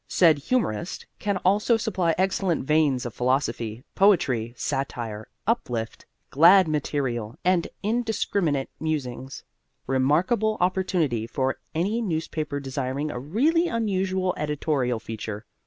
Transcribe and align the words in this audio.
Said 0.07 0.39
Humorist 0.39 1.05
can 1.19 1.37
also 1.45 1.77
supply 1.77 2.15
excellent 2.17 2.65
veins 2.65 3.05
of 3.05 3.13
philosophy, 3.13 3.83
poetry, 3.93 4.51
satire, 4.57 5.27
uplift, 5.45 6.07
glad 6.31 6.67
material 6.67 7.35
and 7.45 7.67
indiscriminate 7.83 8.71
musings. 8.79 9.43
Remarkable 9.85 10.57
opportunity 10.59 11.27
for 11.27 11.59
any 11.75 12.01
newspaper 12.01 12.59
desiring 12.59 13.11
a 13.11 13.19
really 13.19 13.67
unusual 13.67 14.33
editorial 14.37 14.99
feature. 14.99 15.45